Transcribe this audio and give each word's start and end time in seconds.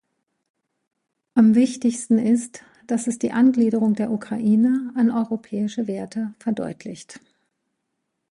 Am 1.35 1.53
wichtigsten 1.53 2.17
ist, 2.17 2.63
dass 2.87 3.05
es 3.05 3.19
die 3.19 3.33
Angliederung 3.33 3.93
der 3.93 4.09
Ukraine 4.09 4.91
an 4.95 5.11
europäische 5.11 5.85
Werte 5.85 6.33
verdeutlicht. 6.39 7.19